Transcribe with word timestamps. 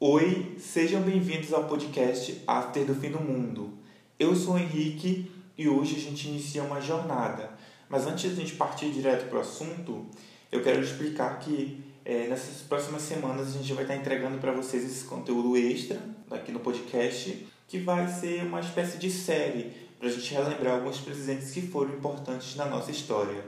Oi, 0.00 0.56
sejam 0.58 1.00
bem-vindos 1.00 1.54
ao 1.54 1.64
podcast 1.64 2.42
After 2.46 2.84
do 2.84 2.94
Fim 2.94 3.10
do 3.10 3.20
Mundo. 3.20 3.72
Eu 4.18 4.36
sou 4.36 4.54
o 4.54 4.58
Henrique 4.58 5.30
e 5.56 5.66
hoje 5.66 5.96
a 5.96 6.00
gente 6.00 6.28
inicia 6.28 6.62
uma 6.62 6.78
jornada. 6.78 7.56
Mas 7.88 8.06
antes 8.06 8.24
de 8.24 8.28
a 8.32 8.34
gente 8.34 8.54
partir 8.56 8.90
direto 8.90 9.30
para 9.30 9.38
o 9.38 9.40
assunto, 9.40 10.04
eu 10.52 10.62
quero 10.62 10.82
explicar 10.82 11.38
que 11.38 11.82
é, 12.04 12.26
nessas 12.28 12.60
próximas 12.62 13.02
semanas 13.02 13.48
a 13.48 13.58
gente 13.58 13.72
vai 13.72 13.84
estar 13.84 13.96
entregando 13.96 14.38
para 14.38 14.52
vocês 14.52 14.84
esse 14.84 15.04
conteúdo 15.04 15.56
extra 15.56 15.98
aqui 16.30 16.52
no 16.52 16.60
podcast, 16.60 17.48
que 17.66 17.78
vai 17.78 18.06
ser 18.08 18.42
uma 18.42 18.60
espécie 18.60 18.98
de 18.98 19.10
série 19.10 19.72
para 19.98 20.08
a 20.08 20.12
gente 20.12 20.34
relembrar 20.34 20.74
alguns 20.74 20.98
presidentes 20.98 21.50
que 21.50 21.62
foram 21.62 21.94
importantes 21.94 22.56
na 22.56 22.66
nossa 22.66 22.90
história. 22.90 23.42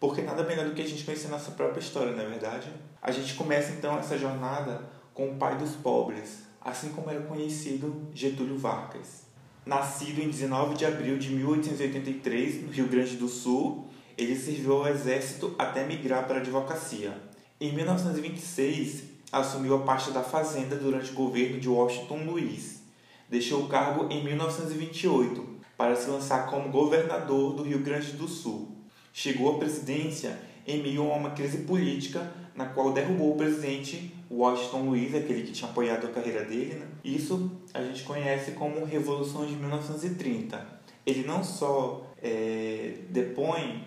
Porque 0.00 0.22
nada 0.22 0.42
melhor 0.44 0.64
do 0.66 0.74
que 0.74 0.80
a 0.80 0.86
gente 0.86 1.04
conhecer 1.04 1.28
nossa 1.28 1.50
própria 1.50 1.80
história, 1.80 2.12
não 2.12 2.22
é 2.22 2.28
verdade? 2.28 2.68
A 3.02 3.10
gente 3.10 3.34
começa 3.34 3.72
então 3.72 3.98
essa 3.98 4.16
jornada 4.16 4.88
com 5.12 5.32
o 5.32 5.34
pai 5.34 5.58
dos 5.58 5.72
pobres, 5.72 6.44
assim 6.60 6.90
como 6.90 7.10
era 7.10 7.20
conhecido 7.22 8.08
Getúlio 8.14 8.56
Vargas. 8.56 9.26
Nascido 9.66 10.22
em 10.22 10.30
19 10.30 10.76
de 10.76 10.86
abril 10.86 11.18
de 11.18 11.30
1883, 11.30 12.62
no 12.62 12.70
Rio 12.70 12.88
Grande 12.88 13.16
do 13.16 13.28
Sul, 13.28 13.86
ele 14.16 14.34
serviu 14.34 14.78
ao 14.78 14.88
exército 14.88 15.54
até 15.58 15.84
migrar 15.84 16.26
para 16.26 16.36
a 16.36 16.40
advocacia. 16.40 17.27
Em 17.60 17.72
1926, 17.72 19.02
assumiu 19.32 19.74
a 19.74 19.80
pasta 19.80 20.12
da 20.12 20.22
Fazenda 20.22 20.76
durante 20.76 21.10
o 21.10 21.14
governo 21.14 21.58
de 21.58 21.68
Washington 21.68 22.18
Luiz. 22.18 22.82
Deixou 23.28 23.64
o 23.64 23.68
cargo 23.68 24.06
em 24.12 24.22
1928 24.22 25.44
para 25.76 25.96
se 25.96 26.08
lançar 26.08 26.46
como 26.46 26.70
governador 26.70 27.54
do 27.54 27.64
Rio 27.64 27.80
Grande 27.80 28.12
do 28.12 28.28
Sul. 28.28 28.68
Chegou 29.12 29.56
à 29.56 29.58
presidência 29.58 30.38
em 30.64 30.80
meio 30.80 31.10
a 31.10 31.16
uma 31.16 31.30
crise 31.30 31.58
política 31.58 32.32
na 32.54 32.66
qual 32.66 32.92
derrubou 32.92 33.32
o 33.32 33.36
presidente 33.36 34.14
Washington 34.30 34.90
Luiz, 34.90 35.12
aquele 35.12 35.42
que 35.42 35.50
tinha 35.50 35.68
apoiado 35.68 36.06
a 36.06 36.10
carreira 36.10 36.44
dele. 36.44 36.74
Né? 36.74 36.86
Isso 37.02 37.50
a 37.74 37.82
gente 37.82 38.04
conhece 38.04 38.52
como 38.52 38.84
Revolução 38.84 39.44
de 39.44 39.56
1930. 39.56 40.64
Ele 41.04 41.26
não 41.26 41.42
só 41.42 42.06
é, 42.22 42.98
depõe 43.10 43.84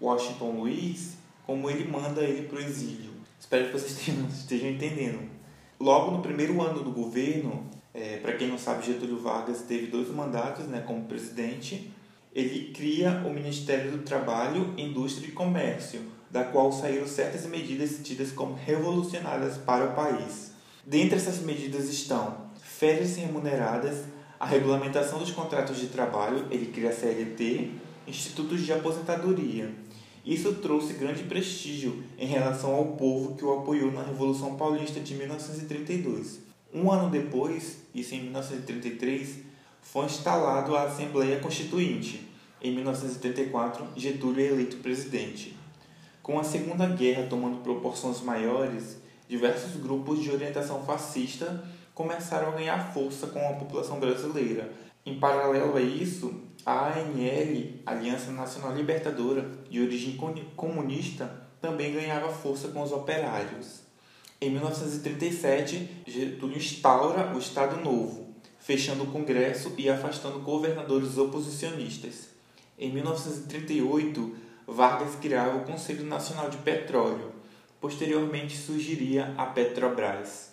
Washington 0.00 0.52
Luiz, 0.52 1.18
como 1.44 1.68
ele 1.68 1.84
manda 1.84 2.22
ele 2.22 2.48
para 2.48 2.58
o 2.58 2.62
exílio. 2.62 3.10
Espero 3.40 3.66
que 3.66 3.72
vocês 3.72 3.92
estejam, 3.98 4.28
estejam 4.28 4.68
entendendo. 4.68 5.18
Logo 5.80 6.10
no 6.10 6.22
primeiro 6.22 6.60
ano 6.60 6.84
do 6.84 6.90
governo, 6.90 7.64
é, 7.94 8.18
para 8.18 8.34
quem 8.34 8.46
não 8.46 8.58
sabe, 8.58 8.86
Getúlio 8.86 9.18
Vargas 9.18 9.62
teve 9.62 9.86
dois 9.86 10.08
mandatos 10.08 10.66
né, 10.66 10.84
como 10.86 11.06
presidente. 11.06 11.90
Ele 12.34 12.70
cria 12.72 13.22
o 13.26 13.32
Ministério 13.32 13.90
do 13.92 13.98
Trabalho, 13.98 14.74
Indústria 14.76 15.26
e 15.26 15.32
Comércio, 15.32 16.02
da 16.30 16.44
qual 16.44 16.70
saíram 16.70 17.06
certas 17.06 17.46
medidas 17.46 17.98
tidas 18.04 18.30
como 18.30 18.54
revolucionárias 18.54 19.56
para 19.56 19.86
o 19.86 19.94
país. 19.94 20.52
Dentre 20.86 21.16
essas 21.16 21.40
medidas 21.40 21.88
estão 21.88 22.50
férias 22.62 23.16
remuneradas, 23.16 24.04
a 24.38 24.44
regulamentação 24.44 25.18
dos 25.18 25.30
contratos 25.30 25.78
de 25.78 25.86
trabalho, 25.86 26.46
ele 26.50 26.66
cria 26.66 26.90
a 26.90 26.92
CLT, 26.92 27.70
institutos 28.06 28.60
de 28.60 28.72
aposentadoria. 28.72 29.74
Isso 30.30 30.54
trouxe 30.54 30.92
grande 30.92 31.24
prestígio 31.24 32.04
em 32.16 32.24
relação 32.24 32.72
ao 32.72 32.92
povo 32.92 33.34
que 33.34 33.44
o 33.44 33.52
apoiou 33.52 33.90
na 33.90 34.04
Revolução 34.04 34.54
Paulista 34.54 35.00
de 35.00 35.16
1932. 35.16 36.38
Um 36.72 36.88
ano 36.92 37.10
depois, 37.10 37.78
isso 37.92 38.14
em 38.14 38.22
1933, 38.22 39.40
foi 39.82 40.06
instalado 40.06 40.76
a 40.76 40.84
Assembleia 40.84 41.40
Constituinte. 41.40 42.28
Em 42.62 42.72
1934, 42.72 43.84
Getúlio 43.96 44.46
é 44.46 44.50
eleito 44.50 44.76
presidente. 44.76 45.56
Com 46.22 46.38
a 46.38 46.44
Segunda 46.44 46.86
Guerra 46.86 47.26
tomando 47.28 47.64
proporções 47.64 48.20
maiores, 48.20 48.98
diversos 49.28 49.82
grupos 49.82 50.22
de 50.22 50.30
orientação 50.30 50.84
fascista 50.84 51.64
começaram 51.92 52.50
a 52.50 52.52
ganhar 52.52 52.94
força 52.94 53.26
com 53.26 53.40
a 53.48 53.54
população 53.54 53.98
brasileira. 53.98 54.72
Em 55.04 55.18
paralelo 55.18 55.76
a 55.76 55.80
isso, 55.80 56.42
a 56.64 56.88
ANL, 56.88 57.80
Aliança 57.86 58.30
Nacional 58.32 58.74
Libertadora, 58.76 59.50
de 59.70 59.80
origem 59.80 60.18
comunista, 60.54 61.48
também 61.60 61.92
ganhava 61.92 62.30
força 62.30 62.68
com 62.68 62.82
os 62.82 62.92
operários. 62.92 63.80
Em 64.38 64.50
1937, 64.50 66.02
Getúlio 66.06 66.58
instaura 66.58 67.34
o 67.34 67.38
Estado 67.38 67.82
Novo, 67.82 68.34
fechando 68.58 69.04
o 69.04 69.10
Congresso 69.10 69.72
e 69.78 69.88
afastando 69.88 70.40
governadores 70.40 71.16
oposicionistas. 71.16 72.28
Em 72.78 72.92
1938, 72.92 74.36
Vargas 74.66 75.14
criava 75.16 75.58
o 75.58 75.64
Conselho 75.64 76.04
Nacional 76.04 76.48
de 76.50 76.58
Petróleo. 76.58 77.32
Posteriormente 77.80 78.56
surgiria 78.56 79.34
a 79.36 79.46
Petrobras. 79.46 80.50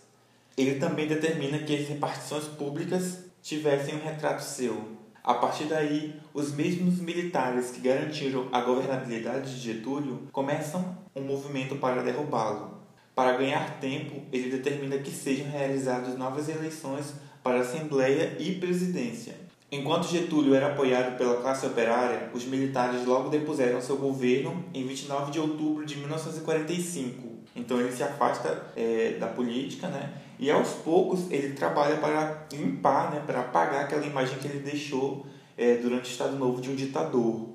Ele 0.58 0.80
também 0.80 1.08
determina 1.08 1.60
que 1.60 1.76
as 1.76 1.88
repartições 1.88 2.46
públicas 2.46 3.27
tivessem 3.42 3.96
um 3.96 4.04
retrato 4.04 4.42
seu. 4.42 4.98
A 5.24 5.34
partir 5.34 5.66
daí, 5.66 6.16
os 6.34 6.54
mesmos 6.54 7.00
militares 7.00 7.72
que 7.72 7.82
garantiram 7.82 8.48
a 8.52 8.62
governabilidade 8.62 9.54
de 9.54 9.60
Getúlio 9.60 10.30
começam 10.32 10.98
um 11.16 11.22
movimento 11.22 11.76
para 11.76 12.02
derrubá-lo. 12.02 12.78
Para 13.14 13.36
ganhar 13.36 13.80
tempo, 13.80 14.22
ele 14.32 14.50
determina 14.50 14.98
que 15.00 15.12
sejam 15.12 15.50
realizadas 15.50 16.18
novas 16.18 16.48
eleições 16.48 17.14
para 17.44 17.60
Assembleia 17.60 18.38
e 18.40 18.56
Presidência. 18.56 19.36
Enquanto 19.70 20.08
Getúlio 20.08 20.56
era 20.56 20.68
apoiado 20.68 21.18
pela 21.18 21.42
classe 21.42 21.66
operária, 21.66 22.30
os 22.34 22.46
militares 22.46 23.06
logo 23.06 23.28
depuseram 23.28 23.82
seu 23.82 23.98
governo 23.98 24.64
em 24.74 24.88
29 24.88 25.32
de 25.32 25.40
outubro 25.40 25.86
de 25.86 25.98
1945. 25.98 27.37
Então 27.56 27.80
ele 27.80 27.92
se 27.92 28.04
afasta 28.04 28.72
é, 28.76 29.18
da 29.20 29.28
política, 29.28 29.88
né? 29.88 30.14
E 30.40 30.52
aos 30.52 30.70
poucos 30.70 31.32
ele 31.32 31.54
trabalha 31.54 31.98
para 31.98 32.46
limpar, 32.52 33.12
né? 33.12 33.24
Para 33.26 33.42
apagar 33.42 33.86
aquela 33.86 34.06
imagem 34.06 34.38
que 34.38 34.48
ele 34.48 34.60
deixou 34.60 35.26
é, 35.58 35.76
durante 35.76 36.10
o 36.10 36.12
Estado 36.12 36.38
Novo 36.38 36.62
de 36.62 36.70
um 36.70 36.76
ditador. 36.76 37.50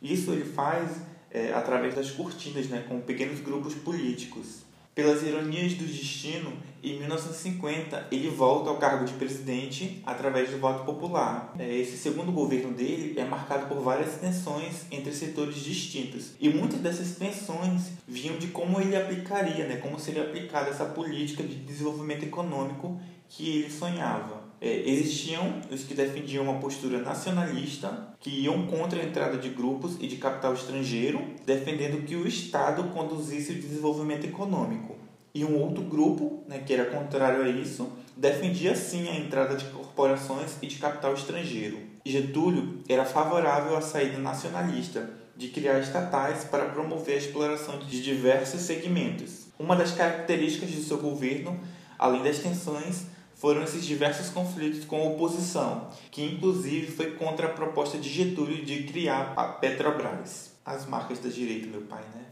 Isso 0.00 0.32
ele 0.32 0.44
faz 0.44 1.02
é, 1.30 1.52
através 1.52 1.94
das 1.94 2.10
cortinas, 2.10 2.68
né? 2.68 2.84
Com 2.88 3.00
pequenos 3.00 3.40
grupos 3.40 3.74
políticos. 3.74 4.61
Pelas 4.94 5.22
ironias 5.22 5.72
do 5.72 5.86
destino, 5.86 6.52
em 6.82 6.98
1950 6.98 8.08
ele 8.12 8.28
volta 8.28 8.68
ao 8.68 8.76
cargo 8.76 9.06
de 9.06 9.14
presidente 9.14 10.02
através 10.04 10.50
do 10.50 10.58
voto 10.58 10.84
popular. 10.84 11.54
É, 11.58 11.76
esse 11.78 11.96
segundo 11.96 12.30
governo 12.30 12.74
dele 12.74 13.18
é 13.18 13.24
marcado 13.24 13.68
por 13.68 13.80
várias 13.80 14.16
tensões 14.16 14.84
entre 14.90 15.10
setores 15.14 15.56
distintos 15.56 16.32
e 16.38 16.50
muitas 16.50 16.80
dessas 16.80 17.16
tensões 17.16 17.92
vinham 18.06 18.36
de 18.36 18.48
como 18.48 18.82
ele 18.82 18.94
aplicaria, 18.94 19.66
né, 19.66 19.76
como 19.76 19.98
seria 19.98 20.24
aplicada 20.24 20.68
essa 20.68 20.84
política 20.84 21.42
de 21.42 21.54
desenvolvimento 21.54 22.24
econômico 22.24 23.00
que 23.30 23.48
ele 23.48 23.70
sonhava 23.70 24.41
é, 24.62 24.88
existiam 24.88 25.60
os 25.72 25.82
que 25.82 25.92
defendiam 25.92 26.44
uma 26.44 26.60
postura 26.60 27.00
nacionalista, 27.00 28.14
que 28.20 28.30
iam 28.30 28.64
contra 28.68 29.00
a 29.00 29.04
entrada 29.04 29.36
de 29.36 29.48
grupos 29.48 29.96
e 30.00 30.06
de 30.06 30.18
capital 30.18 30.54
estrangeiro, 30.54 31.20
defendendo 31.44 32.06
que 32.06 32.14
o 32.14 32.28
Estado 32.28 32.84
conduzisse 32.94 33.50
o 33.50 33.60
desenvolvimento 33.60 34.24
econômico. 34.24 34.94
E 35.34 35.44
um 35.44 35.60
outro 35.60 35.82
grupo, 35.82 36.44
né, 36.46 36.62
que 36.64 36.72
era 36.72 36.84
contrário 36.84 37.42
a 37.42 37.48
isso, 37.48 37.90
defendia 38.16 38.76
sim 38.76 39.08
a 39.08 39.16
entrada 39.16 39.56
de 39.56 39.64
corporações 39.64 40.56
e 40.62 40.68
de 40.68 40.76
capital 40.76 41.12
estrangeiro. 41.14 41.78
Getúlio 42.06 42.84
era 42.88 43.04
favorável 43.04 43.76
à 43.76 43.80
saída 43.80 44.18
nacionalista, 44.18 45.10
de 45.36 45.48
criar 45.48 45.80
estatais 45.80 46.44
para 46.44 46.66
promover 46.66 47.16
a 47.16 47.18
exploração 47.18 47.80
de 47.80 48.00
diversos 48.00 48.60
segmentos. 48.60 49.48
Uma 49.58 49.74
das 49.74 49.90
características 49.90 50.70
de 50.70 50.84
seu 50.84 50.98
governo, 50.98 51.58
além 51.98 52.22
das 52.22 52.38
tensões, 52.38 53.06
foram 53.34 53.62
esses 53.62 53.84
diversos 53.84 54.28
conflitos 54.30 54.84
com 54.84 54.96
a 55.02 55.08
oposição, 55.08 55.90
que 56.10 56.22
inclusive 56.22 56.92
foi 56.92 57.12
contra 57.12 57.46
a 57.46 57.50
proposta 57.50 57.98
de 57.98 58.08
Getúlio 58.08 58.64
de 58.64 58.84
criar 58.84 59.32
a 59.36 59.44
Petrobras. 59.44 60.52
As 60.64 60.86
marcas 60.86 61.18
da 61.18 61.28
direita, 61.28 61.66
meu 61.66 61.82
pai, 61.82 62.02
né? 62.14 62.24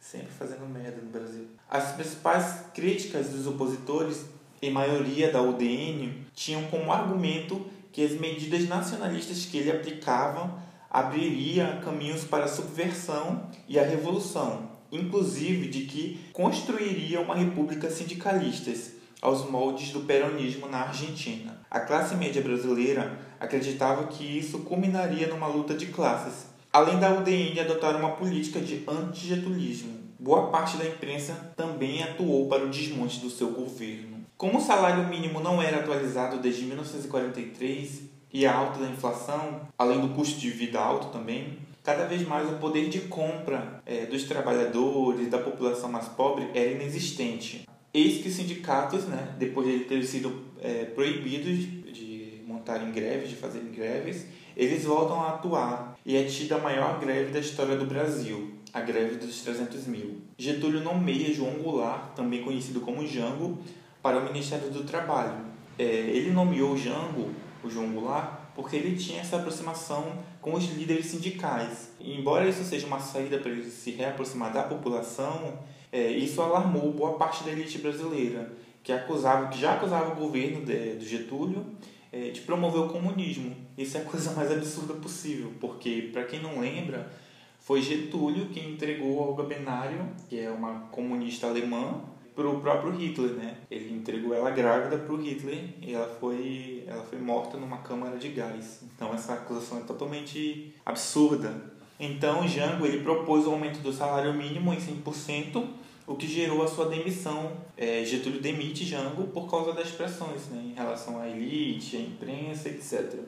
Sempre 0.00 0.32
fazendo 0.32 0.66
merda 0.66 1.02
no 1.02 1.10
Brasil. 1.10 1.46
As 1.68 1.92
principais 1.92 2.64
críticas 2.72 3.28
dos 3.28 3.46
opositores, 3.46 4.24
em 4.62 4.70
maioria 4.70 5.30
da 5.30 5.42
UDN, 5.42 6.26
tinham 6.34 6.64
como 6.64 6.92
argumento 6.92 7.66
que 7.92 8.04
as 8.04 8.12
medidas 8.12 8.66
nacionalistas 8.66 9.44
que 9.44 9.58
ele 9.58 9.70
aplicava 9.70 10.62
abriria 10.90 11.80
caminhos 11.84 12.24
para 12.24 12.44
a 12.44 12.48
subversão 12.48 13.50
e 13.68 13.78
a 13.78 13.84
revolução, 13.84 14.70
inclusive 14.90 15.68
de 15.68 15.84
que 15.86 16.20
construiria 16.32 17.20
uma 17.20 17.34
república 17.34 17.90
sindicalistas 17.90 18.93
aos 19.24 19.48
moldes 19.48 19.90
do 19.90 20.00
peronismo 20.00 20.68
na 20.68 20.82
Argentina. 20.82 21.58
A 21.70 21.80
classe 21.80 22.14
média 22.14 22.42
brasileira 22.42 23.18
acreditava 23.40 24.06
que 24.06 24.22
isso 24.22 24.58
culminaria 24.60 25.26
numa 25.26 25.46
luta 25.46 25.72
de 25.72 25.86
classes, 25.86 26.46
além 26.70 27.00
da 27.00 27.10
UDN 27.10 27.58
adotar 27.58 27.96
uma 27.96 28.10
política 28.10 28.60
de 28.60 28.84
antigetulismo. 28.86 29.94
Boa 30.20 30.48
parte 30.48 30.76
da 30.76 30.84
imprensa 30.84 31.52
também 31.56 32.02
atuou 32.02 32.48
para 32.48 32.64
o 32.64 32.68
desmonte 32.68 33.18
do 33.20 33.30
seu 33.30 33.50
governo. 33.50 34.18
Como 34.36 34.58
o 34.58 34.60
salário 34.60 35.08
mínimo 35.08 35.40
não 35.40 35.62
era 35.62 35.78
atualizado 35.78 36.38
desde 36.38 36.66
1943 36.66 38.02
e 38.30 38.44
a 38.44 38.54
alta 38.54 38.80
da 38.80 38.90
inflação, 38.90 39.62
além 39.78 40.00
do 40.00 40.10
custo 40.10 40.38
de 40.38 40.50
vida 40.50 40.78
alto 40.78 41.08
também, 41.08 41.58
cada 41.82 42.04
vez 42.04 42.26
mais 42.26 42.50
o 42.50 42.56
poder 42.56 42.90
de 42.90 43.02
compra 43.02 43.80
é, 43.86 44.04
dos 44.04 44.24
trabalhadores, 44.24 45.30
da 45.30 45.38
população 45.38 45.90
mais 45.90 46.08
pobre, 46.08 46.50
era 46.54 46.70
inexistente. 46.70 47.66
Eis 47.94 48.20
que 48.20 48.28
os 48.28 48.34
sindicatos, 48.34 49.04
né, 49.04 49.36
depois 49.38 49.68
de 49.68 49.84
terem 49.84 50.02
sido 50.02 50.42
é, 50.60 50.84
proibidos 50.84 51.58
de 51.94 52.42
montarem 52.44 52.90
greves, 52.90 53.30
de 53.30 53.36
fazerem 53.36 53.70
greves, 53.70 54.26
eles 54.56 54.84
voltam 54.84 55.20
a 55.22 55.30
atuar 55.30 55.96
e 56.04 56.16
é 56.16 56.24
tida 56.24 56.56
a 56.56 56.58
maior 56.58 56.98
greve 56.98 57.32
da 57.32 57.38
história 57.38 57.76
do 57.76 57.86
Brasil, 57.86 58.54
a 58.72 58.80
greve 58.80 59.14
dos 59.16 59.42
300 59.42 59.86
mil. 59.86 60.22
Getúlio 60.36 60.80
nomeia 60.80 61.32
João 61.32 61.52
Goulart, 61.54 62.14
também 62.16 62.42
conhecido 62.42 62.80
como 62.80 63.06
Jango, 63.06 63.58
para 64.02 64.18
o 64.18 64.24
Ministério 64.24 64.70
do 64.70 64.82
Trabalho. 64.82 65.44
É, 65.78 65.84
ele 65.84 66.32
nomeou 66.32 66.76
Jango, 66.76 67.30
o 67.62 67.70
João 67.70 67.92
Goulart, 67.92 68.40
porque 68.56 68.74
ele 68.74 68.96
tinha 68.96 69.20
essa 69.20 69.36
aproximação 69.36 70.18
com 70.44 70.52
os 70.52 70.64
líderes 70.66 71.06
sindicais. 71.06 71.88
Embora 71.98 72.46
isso 72.46 72.62
seja 72.64 72.86
uma 72.86 73.00
saída 73.00 73.38
para 73.38 73.50
ele 73.50 73.64
se 73.64 73.92
reaproximar 73.92 74.52
da 74.52 74.62
população, 74.62 75.58
é, 75.90 76.10
isso 76.10 76.42
alarmou 76.42 76.92
boa 76.92 77.14
parte 77.14 77.42
da 77.44 77.50
elite 77.50 77.78
brasileira, 77.78 78.52
que 78.82 78.92
acusava, 78.92 79.48
que 79.48 79.58
já 79.58 79.72
acusava 79.72 80.12
o 80.12 80.16
governo 80.16 80.62
de, 80.62 80.96
do 80.96 81.04
Getúlio 81.06 81.64
é, 82.12 82.28
de 82.28 82.42
promover 82.42 82.82
o 82.82 82.88
comunismo. 82.90 83.56
Isso 83.78 83.96
é 83.96 84.02
a 84.02 84.04
coisa 84.04 84.32
mais 84.32 84.52
absurda 84.52 84.92
possível, 84.92 85.50
porque, 85.58 86.10
para 86.12 86.24
quem 86.24 86.42
não 86.42 86.60
lembra, 86.60 87.10
foi 87.58 87.80
Getúlio 87.80 88.50
quem 88.52 88.72
entregou 88.72 89.16
Olga 89.16 89.44
Benário, 89.44 90.06
que 90.28 90.38
é 90.38 90.50
uma 90.50 90.80
comunista 90.90 91.46
alemã, 91.46 92.02
para 92.34 92.48
o 92.48 92.60
próprio 92.60 92.92
Hitler, 92.92 93.30
né? 93.30 93.56
Ele 93.70 93.94
entregou 93.94 94.34
ela 94.34 94.50
grávida 94.50 94.98
para 94.98 95.14
o 95.14 95.20
Hitler 95.20 95.74
e 95.80 95.94
ela 95.94 96.08
foi, 96.18 96.84
ela 96.86 97.02
foi 97.02 97.18
morta 97.18 97.56
numa 97.56 97.78
câmara 97.78 98.16
de 98.16 98.28
gás. 98.30 98.80
Então 98.94 99.14
essa 99.14 99.34
acusação 99.34 99.78
é 99.78 99.82
totalmente 99.82 100.74
absurda. 100.84 101.72
Então 101.98 102.46
Jango 102.46 102.86
ele 102.86 103.02
propôs 103.02 103.46
o 103.46 103.52
aumento 103.52 103.78
do 103.80 103.92
salário 103.92 104.34
mínimo 104.34 104.72
em 104.72 104.78
100%, 104.78 105.64
o 106.06 106.16
que 106.16 106.26
gerou 106.26 106.62
a 106.64 106.66
sua 106.66 106.86
demissão. 106.88 107.52
É, 107.76 108.04
Getúlio 108.04 108.40
demite 108.40 108.84
Jango 108.84 109.28
por 109.28 109.48
causa 109.48 109.72
das 109.72 109.90
pressões 109.90 110.48
né, 110.48 110.60
em 110.64 110.74
relação 110.74 111.20
à 111.20 111.28
elite, 111.28 111.96
à 111.96 112.00
imprensa, 112.00 112.68
etc. 112.68 113.20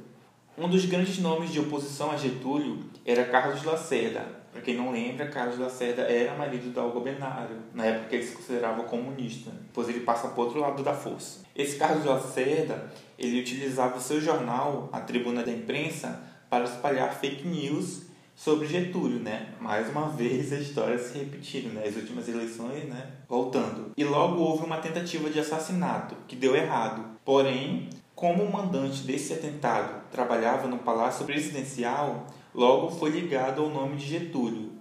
Um 0.58 0.70
dos 0.70 0.87
grandes 0.87 1.19
nomes 1.19 1.53
de 1.53 1.61
oposição 1.61 2.11
a 2.11 2.17
Getúlio 2.17 2.79
era 3.05 3.26
Carlos 3.26 3.62
Lacerda. 3.62 4.25
Para 4.50 4.62
quem 4.62 4.75
não 4.75 4.91
lembra, 4.91 5.29
Carlos 5.29 5.58
Lacerda 5.58 6.03
era 6.05 6.35
marido 6.35 6.73
da 6.73 6.82
Olga 6.82 7.00
Benário, 7.00 7.58
na 7.75 7.85
época 7.85 8.17
ele 8.17 8.25
se 8.25 8.35
considerava 8.35 8.85
comunista. 8.85 9.50
Depois 9.50 9.87
ele 9.87 10.00
passa 10.00 10.29
para 10.29 10.43
outro 10.43 10.58
lado 10.58 10.82
da 10.82 10.94
força. 10.94 11.41
Esse 11.55 11.76
Carlos 11.76 12.06
Lacerda, 12.06 12.91
ele 13.19 13.38
utilizava 13.38 14.00
seu 14.00 14.19
jornal, 14.19 14.88
a 14.91 15.00
Tribuna 15.00 15.43
da 15.43 15.53
Imprensa, 15.53 16.23
para 16.49 16.64
espalhar 16.64 17.14
fake 17.14 17.47
news 17.47 18.06
sobre 18.35 18.67
Getúlio, 18.67 19.19
né? 19.19 19.49
Mais 19.61 19.91
uma 19.91 20.08
vez 20.08 20.55
a 20.55 20.56
história 20.56 20.99
se 20.99 21.19
repetindo, 21.19 21.75
né? 21.75 21.87
As 21.87 21.97
últimas 21.97 22.26
eleições, 22.31 22.85
né? 22.85 23.11
Voltando. 23.29 23.93
E 23.94 24.05
logo 24.05 24.41
houve 24.41 24.64
uma 24.64 24.79
tentativa 24.79 25.29
de 25.29 25.38
assassinato, 25.38 26.17
que 26.26 26.35
deu 26.35 26.56
errado. 26.56 27.05
Porém, 27.26 27.91
como 28.16 28.42
o 28.42 28.50
mandante 28.50 29.02
desse 29.02 29.34
atentado 29.34 30.02
trabalhava 30.10 30.66
no 30.66 30.78
Palácio 30.78 31.26
Presidencial, 31.26 32.26
logo 32.54 32.90
foi 32.90 33.10
ligado 33.10 33.60
ao 33.60 33.68
nome 33.68 33.96
de 33.96 34.06
Getúlio. 34.06 34.72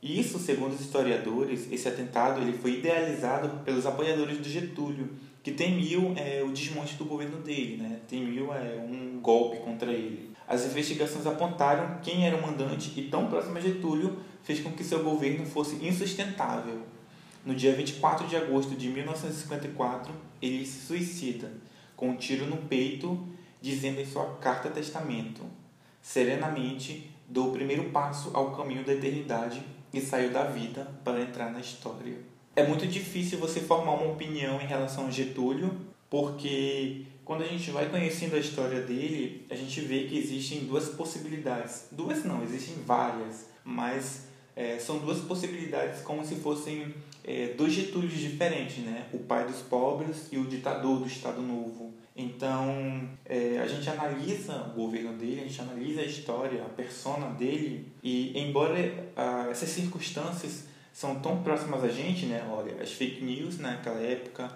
Isso, 0.00 0.38
segundo 0.38 0.74
os 0.74 0.80
historiadores, 0.80 1.66
esse 1.72 1.88
atentado 1.88 2.40
ele 2.40 2.56
foi 2.56 2.74
idealizado 2.74 3.64
pelos 3.64 3.84
apoiadores 3.84 4.38
do 4.38 4.48
Getúlio, 4.48 5.10
que 5.42 5.50
temiam 5.50 6.14
é, 6.16 6.40
o 6.44 6.52
desmonte 6.52 6.94
do 6.94 7.04
governo 7.04 7.38
dele, 7.38 7.78
né? 7.78 7.98
temiam 8.06 8.54
é, 8.54 8.76
um 8.76 9.18
golpe 9.20 9.56
contra 9.58 9.90
ele. 9.90 10.30
As 10.46 10.64
investigações 10.64 11.26
apontaram 11.26 11.98
quem 12.00 12.24
era 12.24 12.36
o 12.36 12.42
mandante 12.42 12.92
e 12.96 13.08
tão 13.08 13.26
próximo 13.26 13.58
a 13.58 13.60
Getúlio 13.60 14.18
fez 14.44 14.60
com 14.60 14.70
que 14.70 14.84
seu 14.84 15.02
governo 15.02 15.44
fosse 15.44 15.84
insustentável. 15.84 16.82
No 17.44 17.56
dia 17.56 17.74
24 17.74 18.28
de 18.28 18.36
agosto 18.36 18.76
de 18.76 18.88
1954, 18.88 20.12
ele 20.40 20.64
se 20.64 20.86
suicida, 20.86 21.50
com 21.96 22.10
um 22.10 22.16
tiro 22.16 22.46
no 22.46 22.56
peito, 22.56 23.26
dizendo 23.60 24.00
em 24.00 24.06
sua 24.06 24.36
carta 24.36 24.70
testamento: 24.70 25.42
Serenamente 26.02 27.10
dou 27.28 27.48
o 27.48 27.52
primeiro 27.52 27.90
passo 27.90 28.30
ao 28.34 28.54
caminho 28.54 28.84
da 28.84 28.92
eternidade 28.92 29.62
e 29.92 30.00
saio 30.00 30.32
da 30.32 30.44
vida 30.44 30.90
para 31.04 31.20
entrar 31.20 31.50
na 31.50 31.60
história. 31.60 32.18
É 32.56 32.66
muito 32.66 32.86
difícil 32.86 33.38
você 33.38 33.60
formar 33.60 33.92
uma 33.92 34.12
opinião 34.12 34.60
em 34.60 34.66
relação 34.66 35.06
a 35.06 35.10
Getúlio, 35.10 35.76
porque 36.08 37.06
quando 37.24 37.42
a 37.42 37.46
gente 37.46 37.70
vai 37.70 37.88
conhecendo 37.88 38.36
a 38.36 38.38
história 38.38 38.82
dele, 38.82 39.46
a 39.50 39.54
gente 39.54 39.80
vê 39.80 40.04
que 40.04 40.18
existem 40.18 40.60
duas 40.60 40.90
possibilidades. 40.90 41.88
Duas 41.90 42.24
não, 42.24 42.42
existem 42.42 42.76
várias, 42.84 43.46
mas 43.64 44.28
é, 44.56 44.78
são 44.78 44.98
duas 44.98 45.18
possibilidades 45.20 46.02
como 46.02 46.24
se 46.24 46.36
fossem 46.36 46.94
é, 47.24 47.54
dois 47.56 47.72
Getúlios 47.72 48.12
diferentes, 48.12 48.78
né? 48.78 49.06
O 49.12 49.18
pai 49.18 49.46
dos 49.46 49.62
pobres 49.62 50.28
e 50.30 50.38
o 50.38 50.44
ditador 50.44 51.00
do 51.00 51.06
Estado 51.06 51.40
Novo. 51.40 51.92
Então, 52.16 53.08
é, 53.24 53.58
a 53.58 53.66
gente 53.66 53.90
analisa 53.90 54.70
o 54.72 54.74
governo 54.74 55.14
dele, 55.14 55.40
a 55.40 55.44
gente 55.44 55.60
analisa 55.60 56.00
a 56.00 56.04
história, 56.04 56.62
a 56.62 56.68
persona 56.68 57.26
dele, 57.30 57.92
e 58.02 58.38
embora 58.38 58.76
ah, 59.16 59.48
essas 59.50 59.70
circunstâncias 59.70 60.66
são 60.92 61.16
tão 61.16 61.42
próximas 61.42 61.82
a 61.82 61.88
gente, 61.88 62.26
né? 62.26 62.46
Olha, 62.48 62.80
as 62.80 62.92
fake 62.92 63.24
news 63.24 63.58
naquela 63.58 63.98
época, 63.98 64.48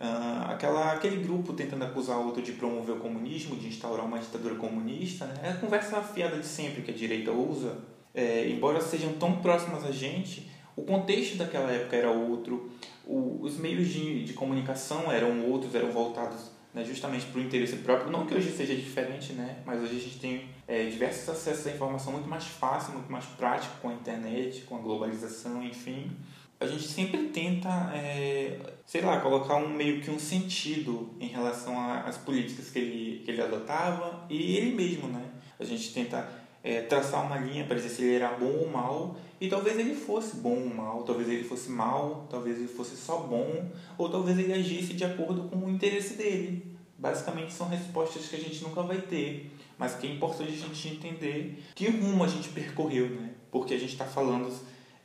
ah, 0.00 0.48
aquela, 0.50 0.92
aquele 0.94 1.22
grupo 1.22 1.52
tentando 1.52 1.84
acusar 1.84 2.18
outro 2.18 2.42
de 2.42 2.52
promover 2.52 2.96
o 2.96 2.98
comunismo, 2.98 3.54
de 3.54 3.68
instaurar 3.68 4.04
uma 4.04 4.18
ditadura 4.18 4.56
comunista, 4.56 5.26
né? 5.26 5.34
é 5.44 5.48
a 5.50 5.56
conversa 5.56 5.98
afiada 5.98 6.40
de 6.40 6.46
sempre 6.46 6.82
que 6.82 6.90
a 6.90 6.94
direita 6.94 7.30
usa. 7.30 7.78
É, 8.16 8.48
embora 8.48 8.80
sejam 8.80 9.12
tão 9.12 9.40
próximas 9.42 9.84
a 9.84 9.92
gente, 9.92 10.50
o 10.74 10.82
contexto 10.82 11.36
daquela 11.36 11.70
época 11.70 11.94
era 11.94 12.10
outro, 12.10 12.70
o, 13.04 13.38
os 13.42 13.58
meios 13.58 13.88
de, 13.88 14.24
de 14.24 14.32
comunicação 14.32 15.12
eram 15.12 15.44
outros, 15.44 15.74
eram 15.74 15.92
voltados 15.92 16.50
né, 16.76 16.84
justamente 16.84 17.26
para 17.26 17.40
o 17.40 17.42
interesse 17.42 17.76
próprio. 17.76 18.10
Não 18.10 18.26
que 18.26 18.34
hoje 18.34 18.50
seja 18.50 18.74
diferente, 18.74 19.32
né? 19.32 19.58
Mas 19.64 19.82
hoje 19.82 19.96
a 19.96 19.98
gente 19.98 20.18
tem 20.18 20.48
é, 20.68 20.84
diversos 20.86 21.28
acessos 21.28 21.66
à 21.66 21.70
informação 21.70 22.12
muito 22.12 22.28
mais 22.28 22.44
fácil, 22.44 22.92
muito 22.92 23.10
mais 23.10 23.24
prático 23.24 23.74
com 23.80 23.88
a 23.88 23.94
internet, 23.94 24.62
com 24.62 24.76
a 24.76 24.78
globalização, 24.78 25.62
enfim. 25.62 26.10
A 26.58 26.66
gente 26.66 26.88
sempre 26.88 27.28
tenta, 27.28 27.68
é, 27.94 28.58
sei 28.84 29.00
lá, 29.02 29.20
colocar 29.20 29.56
um 29.56 29.68
meio 29.68 30.00
que 30.00 30.10
um 30.10 30.18
sentido 30.18 31.14
em 31.20 31.28
relação 31.28 31.78
às 32.00 32.16
políticas 32.18 32.70
que 32.70 32.78
ele, 32.78 33.22
que 33.24 33.30
ele 33.30 33.42
adotava 33.42 34.26
e 34.28 34.56
ele 34.56 34.74
mesmo, 34.74 35.08
né? 35.08 35.22
A 35.58 35.64
gente 35.64 35.94
tenta 35.94 36.28
é, 36.66 36.80
traçar 36.80 37.24
uma 37.24 37.38
linha 37.38 37.64
para 37.64 37.76
dizer 37.76 37.90
se 37.90 38.02
ele 38.02 38.16
era 38.16 38.32
bom 38.32 38.52
ou 38.58 38.68
mal 38.68 39.16
e 39.40 39.46
talvez 39.46 39.78
ele 39.78 39.94
fosse 39.94 40.38
bom 40.38 40.58
ou 40.58 40.74
mal, 40.74 41.04
talvez 41.04 41.28
ele 41.28 41.44
fosse 41.44 41.70
mal, 41.70 42.26
talvez 42.28 42.58
ele 42.58 42.66
fosse 42.66 42.96
só 42.96 43.18
bom, 43.18 43.70
ou 43.96 44.08
talvez 44.08 44.36
ele 44.36 44.52
agisse 44.52 44.92
de 44.94 45.04
acordo 45.04 45.44
com 45.44 45.58
o 45.58 45.70
interesse 45.70 46.14
dele. 46.14 46.76
Basicamente 46.98 47.52
são 47.52 47.68
respostas 47.68 48.26
que 48.26 48.34
a 48.34 48.40
gente 48.40 48.64
nunca 48.64 48.82
vai 48.82 48.98
ter, 48.98 49.52
mas 49.78 49.94
que 49.94 50.08
é 50.08 50.10
importante 50.10 50.54
a 50.54 50.56
gente 50.56 50.88
entender 50.88 51.62
que 51.72 51.88
rumo 51.88 52.24
a 52.24 52.26
gente 52.26 52.48
percorreu, 52.48 53.10
né? 53.10 53.30
Porque 53.52 53.74
a 53.74 53.78
gente 53.78 53.92
está 53.92 54.04
falando 54.04 54.52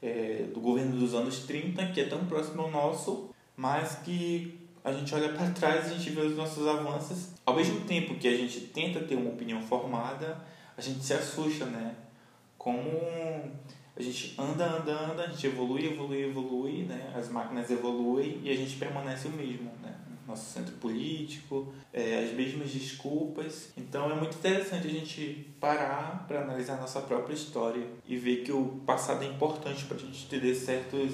é, 0.01 0.45
do 0.51 0.59
governo 0.59 0.97
dos 0.97 1.13
anos 1.13 1.41
30, 1.41 1.85
que 1.87 2.01
é 2.01 2.05
tão 2.05 2.25
próximo 2.25 2.63
ao 2.63 2.71
nosso, 2.71 3.29
mas 3.55 3.97
que 3.97 4.57
a 4.83 4.91
gente 4.91 5.13
olha 5.13 5.29
para 5.29 5.51
trás 5.51 5.89
e 5.89 5.93
a 5.93 5.97
gente 5.97 6.09
vê 6.09 6.21
os 6.21 6.35
nossos 6.35 6.65
avanços. 6.65 7.33
Ao 7.45 7.55
mesmo 7.55 7.81
tempo 7.81 8.15
que 8.15 8.27
a 8.27 8.35
gente 8.35 8.61
tenta 8.61 8.99
ter 9.01 9.15
uma 9.15 9.29
opinião 9.29 9.61
formada, 9.61 10.43
a 10.77 10.81
gente 10.81 11.03
se 11.03 11.13
assusta, 11.13 11.65
né? 11.65 11.95
Como 12.57 12.81
a 13.95 14.01
gente 14.01 14.35
anda, 14.37 14.65
anda, 14.65 14.91
anda, 14.91 15.23
a 15.23 15.27
gente 15.27 15.45
evolui, 15.47 15.85
evolui, 15.85 16.23
evolui, 16.23 16.83
né? 16.83 17.13
As 17.15 17.29
máquinas 17.29 17.69
evoluem 17.69 18.39
e 18.43 18.49
a 18.49 18.55
gente 18.55 18.75
permanece 18.77 19.27
o 19.27 19.31
mesmo, 19.31 19.71
né? 19.81 19.95
Nosso 20.27 20.49
centro 20.51 20.73
político, 20.75 21.73
é, 21.91 22.23
as 22.23 22.33
mesmas 22.33 22.71
desculpas. 22.71 23.73
Então 23.75 24.09
é 24.09 24.15
muito 24.15 24.37
interessante 24.37 24.87
a 24.87 24.89
gente 24.89 25.53
parar 25.59 26.25
para 26.27 26.41
analisar 26.41 26.79
nossa 26.79 27.01
própria 27.01 27.33
história 27.33 27.85
e 28.07 28.15
ver 28.15 28.43
que 28.43 28.51
o 28.51 28.81
passado 28.85 29.23
é 29.23 29.27
importante 29.27 29.83
para 29.85 29.97
a 29.97 29.99
gente 29.99 30.25
entender 30.25 30.55
certos 30.55 31.11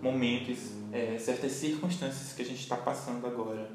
momentos, 0.00 0.72
é, 0.92 1.18
certas 1.18 1.52
circunstâncias 1.52 2.32
que 2.32 2.42
a 2.42 2.44
gente 2.44 2.60
está 2.60 2.76
passando 2.76 3.26
agora. 3.26 3.70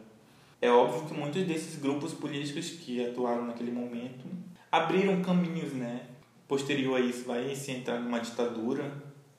É 0.59 0.71
óbvio 0.71 1.07
que 1.07 1.13
muitos 1.13 1.45
desses 1.45 1.79
grupos 1.79 2.13
políticos 2.13 2.71
que 2.71 3.05
atuaram 3.05 3.45
naquele 3.45 3.71
momento 3.71 4.25
abriram 4.71 5.21
caminhos, 5.21 5.73
né? 5.73 6.01
Posterior 6.47 6.97
a 6.97 6.99
isso, 6.99 7.25
vai 7.25 7.53
se 7.55 7.71
entrar 7.71 7.99
numa 7.99 8.19
ditadura 8.19 8.91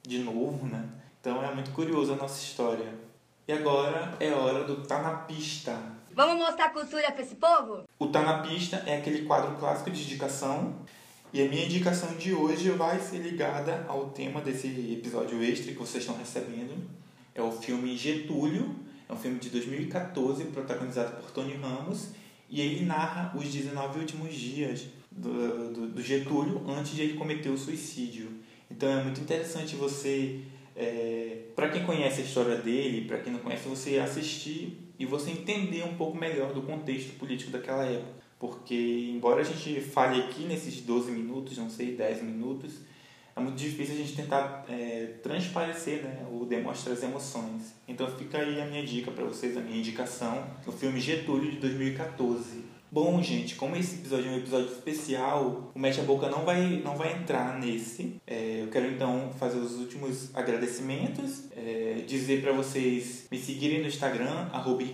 de 0.02 0.18
novo, 0.18 0.66
né? 0.66 0.88
Então 1.20 1.42
é 1.42 1.54
muito 1.54 1.70
curioso 1.72 2.12
a 2.12 2.16
nossa 2.16 2.42
história. 2.42 2.92
E 3.46 3.52
agora 3.52 4.14
é 4.20 4.30
hora 4.30 4.64
do 4.64 4.76
Tá 4.86 5.00
na 5.02 5.10
Pista. 5.18 5.80
Vamos 6.14 6.36
mostrar 6.36 6.70
cultura 6.70 7.10
para 7.12 7.22
esse 7.22 7.36
povo? 7.36 7.84
O 7.98 8.06
Tá 8.08 8.22
na 8.22 8.38
Pista 8.40 8.82
é 8.86 8.98
aquele 8.98 9.22
quadro 9.22 9.56
clássico 9.56 9.90
de 9.90 10.02
indicação. 10.02 10.74
E 11.32 11.42
a 11.42 11.48
minha 11.48 11.64
indicação 11.64 12.14
de 12.16 12.32
hoje 12.34 12.70
vai 12.70 12.98
ser 12.98 13.18
ligada 13.18 13.84
ao 13.86 14.10
tema 14.10 14.40
desse 14.40 14.66
episódio 14.92 15.42
extra 15.42 15.72
que 15.72 15.78
vocês 15.78 16.02
estão 16.02 16.16
recebendo. 16.16 16.74
É 17.34 17.42
o 17.42 17.52
filme 17.52 17.96
Getúlio, 17.96 18.74
É 19.08 19.12
um 19.12 19.16
filme 19.16 19.38
de 19.38 19.48
2014, 19.48 20.44
protagonizado 20.44 21.16
por 21.16 21.30
Tony 21.30 21.54
Ramos, 21.54 22.10
e 22.50 22.60
ele 22.60 22.84
narra 22.84 23.32
os 23.34 23.44
19 23.50 24.00
últimos 24.00 24.34
dias 24.34 24.86
do, 25.18 25.72
do, 25.72 25.88
do 25.88 26.02
Getúlio 26.02 26.62
antes 26.68 26.92
de 26.92 27.02
ele 27.02 27.14
cometer 27.14 27.50
o 27.50 27.58
suicídio. 27.58 28.28
Então 28.70 28.88
é 28.88 29.02
muito 29.02 29.20
interessante 29.20 29.76
você, 29.76 30.40
é, 30.76 31.38
para 31.56 31.68
quem 31.68 31.84
conhece 31.84 32.20
a 32.20 32.24
história 32.24 32.56
dele, 32.56 33.06
para 33.06 33.18
quem 33.18 33.32
não 33.32 33.40
conhece, 33.40 33.68
você 33.68 33.98
assistir 33.98 34.78
e 34.98 35.06
você 35.06 35.30
entender 35.30 35.84
um 35.84 35.94
pouco 35.94 36.16
melhor 36.16 36.52
do 36.52 36.62
contexto 36.62 37.18
político 37.18 37.50
daquela 37.50 37.84
época. 37.84 38.18
Porque, 38.38 39.10
embora 39.12 39.40
a 39.40 39.44
gente 39.44 39.80
fale 39.80 40.20
aqui 40.22 40.44
nesses 40.44 40.80
12 40.80 41.10
minutos, 41.10 41.58
não 41.58 41.68
sei, 41.68 41.96
10 41.96 42.22
minutos, 42.22 42.82
é 43.34 43.40
muito 43.40 43.56
difícil 43.56 43.94
a 43.94 43.98
gente 43.98 44.14
tentar 44.14 44.64
é, 44.68 45.14
transparecer 45.22 46.02
né, 46.02 46.26
ou 46.30 46.44
demonstrar 46.44 46.94
as 46.94 47.02
emoções. 47.02 47.74
Então 47.86 48.06
fica 48.16 48.38
aí 48.38 48.60
a 48.60 48.66
minha 48.66 48.84
dica 48.84 49.10
para 49.10 49.24
vocês, 49.24 49.56
a 49.56 49.60
minha 49.60 49.78
indicação, 49.78 50.44
o 50.66 50.72
filme 50.72 51.00
Getúlio 51.00 51.50
de 51.50 51.58
2014. 51.58 52.67
Bom, 52.90 53.22
gente, 53.22 53.54
como 53.54 53.76
esse 53.76 53.96
episódio 53.96 54.30
é 54.30 54.34
um 54.34 54.38
episódio 54.38 54.72
especial, 54.72 55.70
o 55.74 55.78
Mete 55.78 56.00
a 56.00 56.04
Boca 56.04 56.30
não 56.30 56.46
vai, 56.46 56.80
não 56.82 56.96
vai 56.96 57.12
entrar 57.12 57.58
nesse. 57.58 58.16
É, 58.26 58.62
eu 58.62 58.68
quero 58.68 58.86
então 58.86 59.30
fazer 59.38 59.58
os 59.58 59.74
últimos 59.74 60.34
agradecimentos, 60.34 61.44
é, 61.54 62.02
dizer 62.06 62.40
para 62.40 62.52
vocês 62.52 63.26
me 63.30 63.38
seguirem 63.38 63.82
no 63.82 63.88
Instagram, 63.88 64.48
arroba 64.54 64.84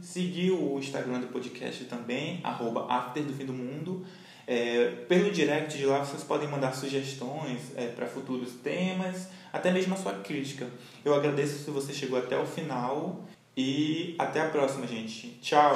seguir 0.00 0.52
o 0.52 0.78
Instagram 0.78 1.18
do 1.18 1.26
podcast 1.26 1.84
também, 1.86 2.38
arroba 2.44 2.86
after 2.88 3.24
do 3.24 3.32
fim 3.32 3.44
do 3.44 3.52
mundo. 3.52 4.06
É, 4.46 5.04
pelo 5.08 5.32
direct 5.32 5.76
de 5.76 5.84
lá 5.86 6.04
vocês 6.04 6.22
podem 6.22 6.48
mandar 6.48 6.72
sugestões 6.72 7.72
é, 7.76 7.88
para 7.88 8.06
futuros 8.06 8.52
temas, 8.62 9.28
até 9.52 9.72
mesmo 9.72 9.94
a 9.94 9.96
sua 9.96 10.12
crítica. 10.20 10.68
Eu 11.04 11.14
agradeço 11.14 11.64
se 11.64 11.70
você 11.72 11.92
chegou 11.92 12.16
até 12.16 12.38
o 12.38 12.46
final 12.46 13.26
e 13.56 14.14
até 14.20 14.40
a 14.40 14.48
próxima, 14.48 14.86
gente. 14.86 15.36
Tchau! 15.42 15.74